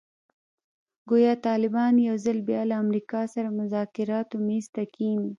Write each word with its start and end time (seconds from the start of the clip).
ګویا 1.09 1.33
طالبان 1.47 1.93
یو 2.07 2.15
ځل 2.25 2.37
بیا 2.47 2.61
له 2.69 2.75
امریکا 2.83 3.21
سره 3.33 3.49
مذاکراتو 3.59 4.35
میز 4.47 4.65
ته 4.73 4.83
کښېني. 4.93 5.29